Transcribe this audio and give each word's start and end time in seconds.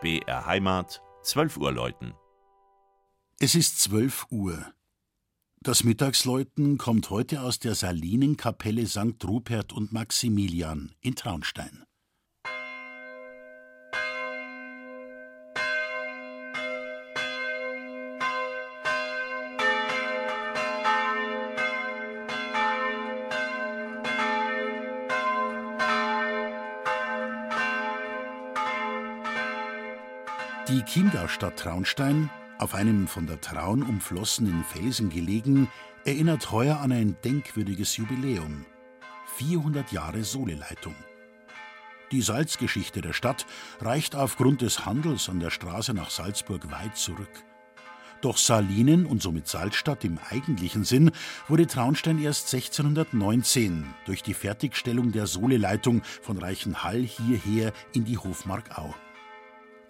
BR 0.00 0.46
Heimat, 0.46 1.02
12 1.24 1.58
Uhr 1.58 1.72
läuten. 1.72 2.14
Es 3.38 3.54
ist 3.54 3.80
12 3.82 4.28
Uhr. 4.30 4.72
Das 5.60 5.84
Mittagsläuten 5.84 6.78
kommt 6.78 7.10
heute 7.10 7.42
aus 7.42 7.58
der 7.58 7.74
Salinenkapelle 7.74 8.86
St. 8.86 9.22
Rupert 9.22 9.74
und 9.74 9.92
Maximilian 9.92 10.94
in 11.02 11.16
Traunstein. 11.16 11.84
Die 30.68 30.82
Chiemgaustadt 30.84 31.58
Traunstein, 31.58 32.30
auf 32.58 32.74
einem 32.74 33.08
von 33.08 33.26
der 33.26 33.40
Traun 33.40 33.82
umflossenen 33.82 34.62
Felsen 34.62 35.08
gelegen, 35.08 35.68
erinnert 36.04 36.52
heuer 36.52 36.80
an 36.80 36.92
ein 36.92 37.16
denkwürdiges 37.24 37.96
Jubiläum. 37.96 38.66
400 39.36 39.90
Jahre 39.90 40.22
Sohleleitung. 40.22 40.94
Die 42.12 42.20
Salzgeschichte 42.20 43.00
der 43.00 43.14
Stadt 43.14 43.46
reicht 43.80 44.14
aufgrund 44.14 44.60
des 44.60 44.84
Handels 44.84 45.28
an 45.28 45.40
der 45.40 45.50
Straße 45.50 45.94
nach 45.94 46.10
Salzburg 46.10 46.70
weit 46.70 46.96
zurück. 46.96 47.44
Doch 48.20 48.36
Salinen 48.36 49.06
und 49.06 49.22
somit 49.22 49.48
Salzstadt 49.48 50.04
im 50.04 50.18
eigentlichen 50.28 50.84
Sinn 50.84 51.10
wurde 51.48 51.66
Traunstein 51.66 52.20
erst 52.22 52.52
1619 52.54 53.86
durch 54.04 54.22
die 54.22 54.34
Fertigstellung 54.34 55.10
der 55.10 55.26
Sohleleitung 55.26 56.02
von 56.20 56.36
Reichenhall 56.36 57.00
hierher 57.00 57.72
in 57.94 58.04
die 58.04 58.18
Hofmark 58.18 58.78
Au. 58.78 58.94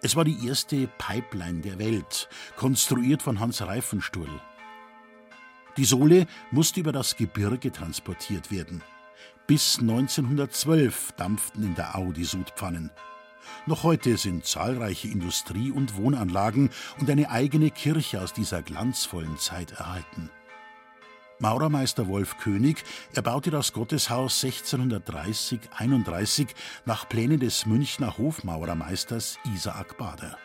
Es 0.03 0.15
war 0.15 0.25
die 0.25 0.47
erste 0.47 0.87
Pipeline 0.97 1.61
der 1.61 1.77
Welt, 1.77 2.27
konstruiert 2.55 3.21
von 3.21 3.39
Hans 3.39 3.61
Reifenstuhl. 3.61 4.29
Die 5.77 5.85
Sohle 5.85 6.25
musste 6.49 6.79
über 6.79 6.91
das 6.91 7.15
Gebirge 7.15 7.71
transportiert 7.71 8.51
werden. 8.51 8.81
Bis 9.45 9.77
1912 9.79 11.11
dampften 11.17 11.63
in 11.63 11.75
der 11.75 11.95
Au 11.95 12.11
die 12.11 12.23
Sudpfannen. 12.23 12.89
Noch 13.67 13.83
heute 13.83 14.17
sind 14.17 14.45
zahlreiche 14.45 15.07
Industrie- 15.07 15.71
und 15.71 15.95
Wohnanlagen 15.97 16.71
und 16.99 17.09
eine 17.09 17.29
eigene 17.29 17.69
Kirche 17.69 18.21
aus 18.21 18.33
dieser 18.33 18.63
glanzvollen 18.63 19.37
Zeit 19.37 19.71
erhalten. 19.73 20.31
Maurermeister 21.41 22.07
Wolf 22.07 22.37
König 22.37 22.83
erbaute 23.15 23.49
das 23.49 23.73
Gotteshaus 23.73 24.43
1630-31 24.43 26.49
nach 26.85 27.09
Plänen 27.09 27.39
des 27.39 27.65
Münchner 27.65 28.19
Hofmaurermeisters 28.19 29.39
Isaak 29.55 29.97
Bader. 29.97 30.37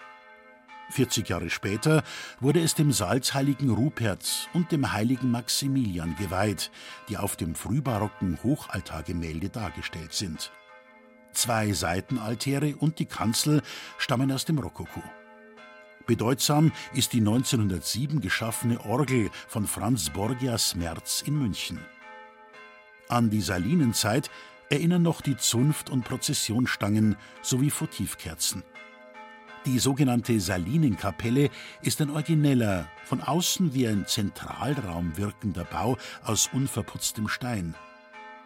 40 0.89 1.29
Jahre 1.29 1.51
später 1.51 2.03
wurde 2.41 2.63
es 2.63 2.75
dem 2.75 2.93
Salzheiligen 2.93 3.69
Rupert 3.69 4.49
und 4.55 4.73
dem 4.73 4.93
heiligen 4.93 5.31
Maximilian 5.31 6.17
geweiht, 6.17 6.71
die 7.11 7.19
auf 7.19 7.37
dem 7.37 7.55
frühbarocken 7.55 8.39
Hochaltargemälde 8.43 9.51
dargestellt 9.51 10.15
sind. 10.15 10.51
Zwei 11.33 11.75
Seitenaltäre 11.75 12.75
und 12.75 13.01
die 13.01 13.07
Kanzel 13.07 13.61
stammen 13.99 14.33
aus 14.33 14.47
dem 14.47 14.59
Rokoko. 14.59 15.03
Bedeutsam 16.07 16.71
ist 16.95 17.13
die 17.13 17.19
1907 17.19 18.21
geschaffene 18.21 18.85
Orgel 18.85 19.29
von 19.49 19.67
Franz 19.67 20.11
Borgias 20.11 20.77
Merz 20.77 21.23
in 21.27 21.37
München. 21.37 21.81
An 23.09 23.29
die 23.29 23.41
Salinenzeit 23.41 24.31
erinnern 24.71 25.03
noch 25.03 25.21
die 25.21 25.37
Zunft- 25.37 25.91
und 25.91 26.05
Prozessionsstangen 26.05 27.17
sowie 27.43 27.71
Votivkerzen. 27.71 28.63
Die 29.65 29.81
sogenannte 29.81 30.39
Salinenkapelle 30.39 31.51
ist 31.83 32.01
ein 32.01 32.11
origineller, 32.11 32.89
von 33.05 33.21
außen 33.21 33.75
wie 33.75 33.89
ein 33.89 34.07
Zentralraum 34.07 35.17
wirkender 35.17 35.65
Bau 35.65 35.97
aus 36.23 36.49
unverputztem 36.53 37.27
Stein. 37.27 37.75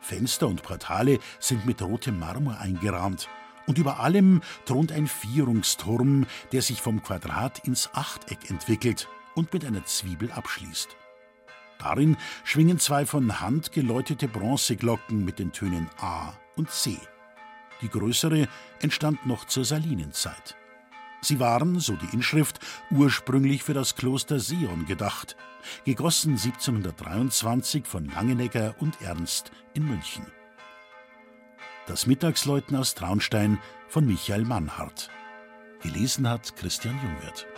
Fenster 0.00 0.48
und 0.48 0.62
Portale 0.62 1.18
sind 1.38 1.66
mit 1.66 1.82
rotem 1.82 2.18
Marmor 2.18 2.58
eingerahmt 2.58 3.28
und 3.70 3.78
über 3.78 4.00
allem 4.00 4.42
thront 4.66 4.90
ein 4.90 5.06
Vierungsturm, 5.06 6.26
der 6.50 6.60
sich 6.60 6.82
vom 6.82 7.04
Quadrat 7.04 7.64
ins 7.68 7.88
Achteck 7.94 8.50
entwickelt 8.50 9.06
und 9.36 9.52
mit 9.52 9.64
einer 9.64 9.84
Zwiebel 9.84 10.32
abschließt. 10.32 10.88
Darin 11.78 12.16
schwingen 12.42 12.80
zwei 12.80 13.06
von 13.06 13.40
Hand 13.40 13.70
geläutete 13.70 14.26
Bronzeglocken 14.26 15.24
mit 15.24 15.38
den 15.38 15.52
Tönen 15.52 15.88
A 16.00 16.32
und 16.56 16.68
C. 16.72 16.96
Die 17.80 17.88
größere 17.88 18.48
entstand 18.80 19.24
noch 19.24 19.44
zur 19.44 19.64
Salinenzeit. 19.64 20.56
Sie 21.20 21.38
waren, 21.38 21.78
so 21.78 21.94
die 21.94 22.12
Inschrift, 22.12 22.58
ursprünglich 22.90 23.62
für 23.62 23.74
das 23.74 23.94
Kloster 23.94 24.40
Sion 24.40 24.84
gedacht, 24.86 25.36
gegossen 25.84 26.32
1723 26.32 27.86
von 27.86 28.06
Langenegger 28.06 28.74
und 28.80 29.00
Ernst 29.00 29.52
in 29.74 29.86
München. 29.86 30.26
Das 31.90 32.06
Mittagsläuten 32.06 32.76
aus 32.76 32.94
Traunstein 32.94 33.58
von 33.88 34.06
Michael 34.06 34.44
Mannhardt. 34.44 35.10
Gelesen 35.82 36.28
hat 36.28 36.54
Christian 36.54 36.94
Jungwirth. 37.02 37.48